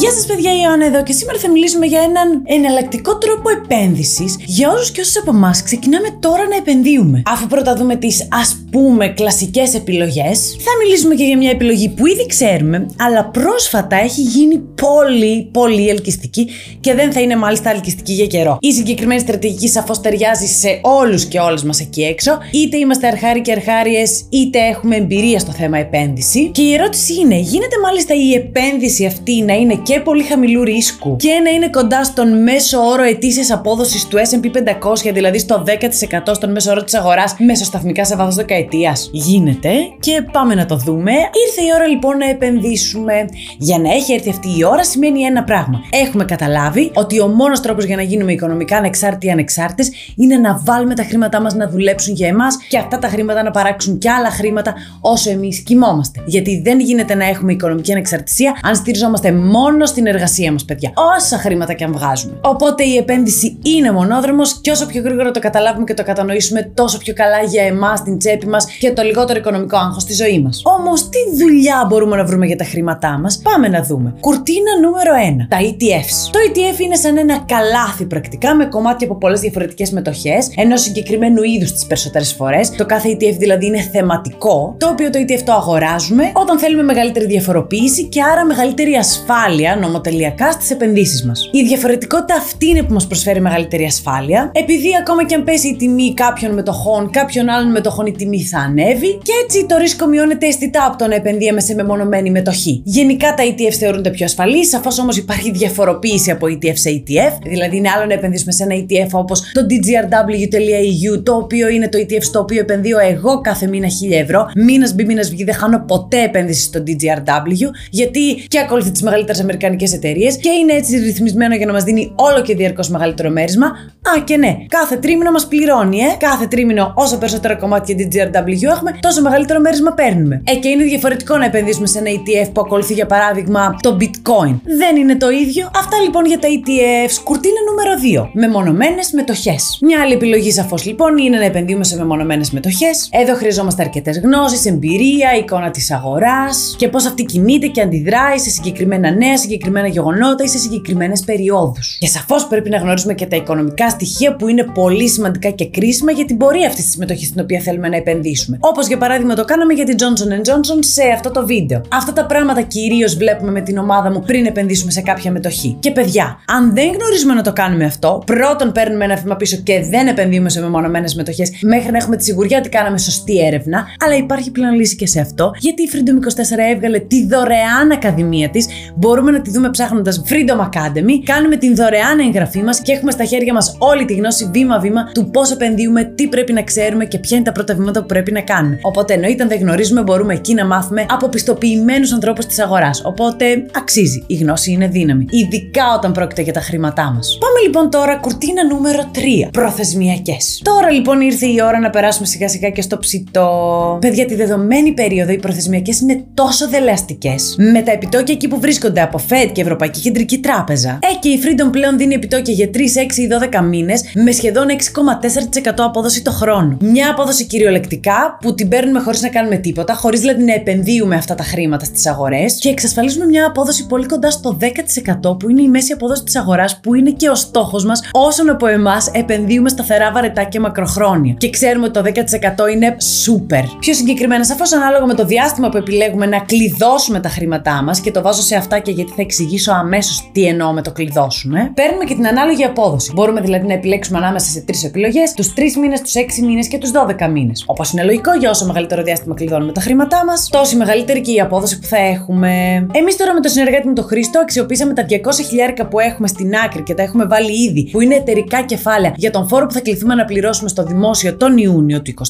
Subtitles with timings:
[0.00, 4.36] Γεια σας, παιδιά, η Ιωάννα εδώ και σήμερα θα μιλήσουμε για έναν εναλλακτικό τρόπο επένδυσης
[4.46, 7.22] για όσου και όσε από εμάς ξεκινάμε τώρα να επενδύουμε.
[7.26, 12.06] Αφού πρώτα δούμε τις ας πούμε κλασικές επιλογές, θα μιλήσουμε και για μια επιλογή που
[12.06, 16.48] ήδη ξέρουμε, αλλά πρόσφατα έχει γίνει πολύ, πολύ ελκυστική
[16.80, 18.58] και δεν θα είναι μάλιστα ελκυστική για καιρό.
[18.60, 23.40] Η συγκεκριμένη στρατηγική σαφώς ταιριάζει σε όλους και όλες μας εκεί έξω, είτε είμαστε αρχάρι
[23.40, 26.50] και αρχάριες, είτε έχουμε εμπειρία στο θέμα επένδυση.
[26.50, 31.16] Και η ερώτηση είναι, γίνεται μάλιστα η επένδυση αυτή να είναι και πολύ χαμηλού ρίσκου
[31.16, 36.32] και να είναι κοντά στον μέσο όρο ετήσιας απόδοσης του SP 500, δηλαδή στο 10%
[36.32, 39.10] στον μέσο όρο της αγοράς μεσοσταθμικά σε βάθος δεκαετίας.
[39.12, 39.70] Γίνεται
[40.00, 41.10] και πάμε να το δούμε.
[41.12, 43.12] Ήρθε η ώρα λοιπόν να επενδύσουμε.
[43.58, 45.80] Για να έχει έρθει αυτή η ώρα σημαίνει ένα πράγμα.
[45.90, 50.60] Έχουμε καταλάβει ότι ο μόνος τρόπος για να γίνουμε οικονομικά ανεξάρτητοι ή ανεξάρτητες είναι να
[50.64, 54.10] βάλουμε τα χρήματά μας να δουλέψουν για εμάς και αυτά τα χρήματα να παράξουν και
[54.10, 56.22] άλλα χρήματα όσο εμείς κοιμόμαστε.
[56.26, 60.92] Γιατί δεν γίνεται να έχουμε οικονομική ανεξαρτησία αν στηριζόμαστε μόνο στην εργασία μας, παιδιά.
[61.16, 62.32] Όσα χρήματα και αν βγάζουμε.
[62.40, 66.98] Οπότε η επένδυση είναι μονόδρομος και όσο πιο γρήγορα το καταλάβουμε και το κατανοήσουμε, τόσο
[66.98, 70.62] πιο καλά για εμάς, την τσέπη μας και το λιγότερο οικονομικό άγχος στη ζωή μας.
[70.64, 74.14] Όμως, τι δουλειά μπορούμε να βρούμε για τα χρήματά μας, πάμε να δούμε.
[74.20, 75.46] Κουρτίνα νούμερο 1.
[75.48, 76.30] Τα ETFs.
[76.32, 81.42] Το ETF είναι σαν ένα καλάθι πρακτικά με κομμάτια από πολλές διαφορετικές μετοχές, ενό συγκεκριμένου
[81.42, 82.70] είδους τις περισσότερες φορές.
[82.70, 87.26] Το κάθε ETF δηλαδή είναι θεματικό, το οποίο το ETF το αγοράζουμε όταν θέλουμε μεγαλύτερη
[87.26, 91.50] διαφοροποίηση και άρα μεγαλύτερη ασφάλεια νομοτελειακά στις επενδύσεις μας.
[91.52, 95.76] Η διαφορετικότητα αυτή είναι που μας προσφέρει μεγαλύτερη ασφάλεια, επειδή ακόμα και αν πέσει η
[95.76, 100.46] τιμή κάποιων μετοχών, κάποιων άλλων μετοχών η τιμή θα ανέβει και έτσι το ρίσκο μειώνεται
[100.46, 102.82] αισθητά από το να επενδύαμε σε μεμονωμένη μετοχή.
[102.84, 107.76] Γενικά τα ETF θεωρούνται πιο ασφαλείς, σαφώς όμως υπάρχει διαφοροποίηση από ETF σε ETF, δηλαδή
[107.76, 112.22] είναι άλλο να επενδύσουμε σε ένα ETF όπως το DGRW.eu, το οποίο είναι το ETF
[112.22, 114.50] στο οποίο επενδύω εγώ κάθε μήνα 1000 ευρώ.
[114.56, 119.40] Μήνας μπει, μήνας βγει, δεν χάνω ποτέ επένδυση στο DGRW, γιατί και ακολουθεί τις μεγαλύτερες
[119.66, 123.66] αμερικανικές εταιρείες και είναι έτσι ρυθμισμένο για να μας δίνει όλο και διαρκώς μεγαλύτερο μέρισμα.
[123.66, 126.16] Α, και ναι, κάθε τρίμηνο μας πληρώνει, ε.
[126.18, 130.42] Κάθε τρίμηνο, όσο περισσότερα κομμάτια DGRW έχουμε, τόσο μεγαλύτερο μέρισμα παίρνουμε.
[130.44, 134.54] Ε, και είναι διαφορετικό να επενδύσουμε σε ένα ETF που ακολουθεί για παράδειγμα το Bitcoin.
[134.78, 135.70] Δεν είναι το ίδιο.
[135.76, 137.20] Αυτά λοιπόν για τα ETFs.
[137.24, 138.30] Κουρτίνα νούμερο 2.
[138.32, 139.78] Μεμονωμένες μετοχές.
[139.80, 143.08] Μια άλλη επιλογή σαφώς λοιπόν είναι να επενδύουμε σε μεμονωμένες μετοχές.
[143.10, 148.50] Εδώ χρειαζόμαστε αρκετές γνώσεις, εμπειρία, εικόνα της αγοράς και πώς αυτή κινείται και αντιδράει σε
[148.50, 151.96] συγκεκριμένα νέα, συγκεκριμένα γεγονότα ή σε συγκεκριμένες περιόδους.
[152.00, 156.12] Και σαφώς πρέπει να γνωρίζουμε και τα οικονομικά στοιχεία που είναι πολύ σημαντικά και κρίσιμα
[156.12, 158.56] για την πορεία αυτής της μετοχής στην οποία θέλουμε να επενδύσουμε.
[158.60, 161.80] Όπως για παράδειγμα το κάναμε για την Johnson Johnson σε αυτό το βίντεο.
[161.92, 165.76] Αυτά τα πράγματα κυρίως βλέπουμε με την ομάδα μου πριν επενδύσουμε σε κάποια μετοχή.
[165.80, 169.80] Και παιδιά, αν δεν γνωρίζουμε να το κάνουμε αυτό, πρώτον παίρνουμε ένα βήμα πίσω και
[169.90, 173.86] δεν επενδύουμε σε μεμονωμένες μετοχέ μέχρι να έχουμε τη σιγουριά ότι κάναμε σωστή έρευνα.
[174.04, 178.48] Αλλά υπάρχει πλέον λύση και σε αυτό, γιατί η Freedom 24 έβγαλε τη δωρεάν ακαδημία
[178.48, 178.66] της.
[178.94, 181.12] Μπορούμε να τη δούμε ψάχνοντας Freedom Academy.
[181.24, 185.30] Κάνουμε την δωρεάν εγγραφή μας και έχουμε στα χέρια μας όλη τη γνώση βήμα-βήμα του
[185.30, 188.40] πώς επενδύουμε, τι πρέπει να ξέρουμε και ποια είναι τα πρώτα βήματα που πρέπει να
[188.40, 188.78] κάνουμε.
[188.82, 193.02] Οπότε εννοείται αν δεν γνωρίζουμε, μπορούμε εκεί να μάθουμε από πιστοποιημένου ανθρώπους της αγοράς.
[193.04, 194.24] Οπότε αξίζει.
[194.26, 195.26] Η γνώση είναι δύναμη.
[195.30, 197.38] Ειδικά όταν πρόκειται για τα χρήματά μας.
[197.40, 199.18] Πάμε λοιπόν τώρα κουρτίνα νούμερο 3.
[199.52, 200.60] Προθεσμιακές.
[200.64, 203.98] Τώρα λοιπόν ήρθε η ώρα να περάσουμε σιγά σιγά και στο ψητό.
[204.00, 207.56] Παιδιά, τη δεδομένη περίοδο οι προθεσμιακές είναι τόσο δελεαστικές.
[207.72, 210.98] Με τα επιτόκια εκεί που βρίσκονται από Fed και Ευρωπαϊκή Κεντρική Τράπεζα.
[211.02, 213.28] Ε, και η Freedom πλέον δίνει επιτόκια για 3, 6 ή
[213.60, 216.76] 12 μήνες με σχεδόν 6,4% απόδοση το χρόνο.
[216.80, 221.34] Μια απόδοση κυριολεκτικά που την παίρνουμε χωρίς να κάνουμε τίποτα, χωρίς δηλαδή να επενδύουμε αυτά
[221.34, 225.68] τα χρήματα στις αγορές και εξασφαλίζουμε μια απόδοση πολύ κοντά στο 10% που είναι η
[225.68, 230.12] μέση απόδοση της αγοράς, που είναι και ο στόχος μας όσον από εμάς επενδύουμε σταθερά
[230.12, 231.34] βαρετά και μακροχρόνια.
[231.38, 232.22] Και ξέρουμε ότι το
[232.66, 233.64] 10% είναι super.
[233.78, 238.10] Πιο συγκεκριμένα, σαφώς ανάλογα με το διάστημα που επιλέγουμε να κλειδώσουμε τα χρήματά μας και
[238.10, 242.04] το βάζω σε αυτά και γιατί θα εξηγήσω αμέσως τι εννοώ με το κλειδώσουμε, παίρνουμε
[242.04, 243.12] και την ανάλογη απόδοση.
[243.14, 246.78] Μπορούμε δηλαδή να επιλέξουμε ανάμεσα σε τρεις επιλογές, τους 3 μήνες, τους 6 μήνες και
[246.78, 247.64] τους 12 μήνες.
[247.66, 251.40] Όπως είναι λογικό, για όσο μεγαλύτερο διάστημα κλειδώνουμε τα χρήματά μας, τόσο μεγαλύτερη και η
[251.40, 252.86] απόδοση που θα έχουμε.
[252.92, 255.14] Εμείς τώρα με το συνεργάτη μου το Χρήστο αξιοποίησαμε τα 200
[255.48, 259.30] χιλιάρικα που έχουμε στην άκρη και τα έχουμε βάλει ήδη, που είναι εταιρικά κεφάλαια για
[259.30, 262.22] τον φόρο που θα κληθούμε να πληρώσουμε στο δημόσιο τον Ιούνιο του 24.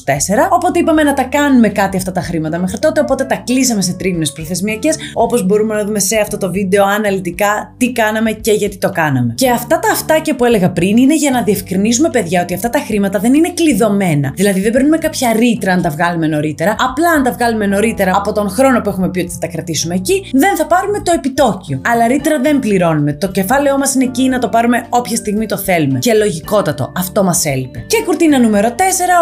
[0.49, 3.93] Οπότε είπαμε να τα κάνουμε κάτι αυτά τα χρήματα μέχρι τότε, οπότε τα κλείσαμε σε
[3.93, 8.77] τρίμηνες προθεσμιακές, όπως μπορούμε να δούμε σε αυτό το βίντεο αναλυτικά τι κάναμε και γιατί
[8.77, 9.33] το κάναμε.
[9.35, 12.79] Και αυτά τα αυτάκια που έλεγα πριν είναι για να διευκρινίσουμε, παιδιά, ότι αυτά τα
[12.79, 14.33] χρήματα δεν είναι κλειδωμένα.
[14.35, 16.75] Δηλαδή δεν παίρνουμε κάποια ρήτρα αν τα βγάλουμε νωρίτερα.
[16.89, 19.95] Απλά αν τα βγάλουμε νωρίτερα από τον χρόνο που έχουμε πει ότι θα τα κρατήσουμε
[19.95, 21.81] εκεί, δεν θα πάρουμε το επιτόκιο.
[21.85, 23.13] Αλλά ρήτρα δεν πληρώνουμε.
[23.13, 25.99] Το κεφάλαιό μας είναι εκεί να το πάρουμε όποια στιγμή το θέλουμε.
[25.99, 26.91] Και λογικότατο.
[26.97, 27.83] Αυτό μας έλειπε.
[27.87, 28.71] Και κουρτίνα νούμερο 4,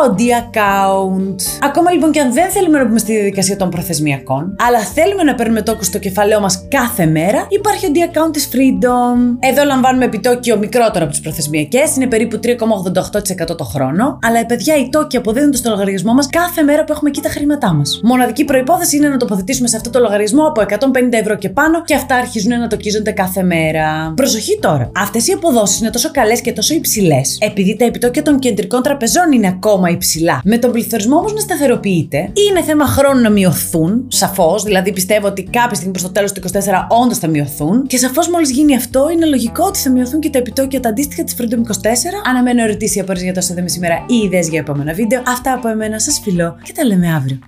[0.10, 1.36] ο D account.
[1.62, 5.36] Ακόμα λοιπόν και αν δεν θέλουμε να μπούμε στη διαδικασία των προθεσμιακών, αλλά θέλουμε να
[5.36, 9.18] παίρνουμε τόκο στο κεφαλαίο μας κάθε μέρα, υπάρχει ο D account της Freedom.
[9.40, 14.19] Εδώ λαμβάνουμε επιτόκιο μικρότερο από τις προθεσμιακές, είναι περίπου 3,88% το χρόνο.
[14.22, 17.74] Αλλά παιδιά, οι τόκοι αποδίδονται στο λογαριασμό μας κάθε μέρα που έχουμε εκεί τα χρήματά
[17.74, 18.00] μας.
[18.04, 20.68] Μοναδική προπόθεση είναι να τοποθετήσουμε σε αυτό το λογαριασμό από 150
[21.12, 24.14] ευρώ και πάνω και αυτά αρχίζουν να τοκίζονται κάθε μέρα.
[24.16, 24.92] Προσοχή τώρα.
[24.96, 29.31] Αυτές οι αποδόσει είναι τόσο καλές και τόσο υψηλές, επειδή τα επιτόκια των κεντρικών τραπεζών
[29.31, 30.42] είναι ακόμα υψηλά.
[30.44, 35.44] Με τον πληθωρισμό όμως να σταθεροποιείται, είναι θέμα χρόνου να μειωθούν, σαφώς, δηλαδή πιστεύω ότι
[35.44, 36.48] κάποια στιγμή προς το τέλος του 24
[37.04, 40.38] όντως θα μειωθούν και σαφώς μόλις γίνει αυτό είναι λογικό ότι θα μειωθούν και τα
[40.38, 41.63] επιτόκια τα αντίστοιχα της Freedom 24.
[42.30, 45.21] Αναμένω ερωτήσεις ή απορίε για το σε σήμερα ή ιδέες για επόμενα βίντεο.
[45.27, 47.39] Αυτά από εμένα σας φιλώ και τα λέμε αύριο.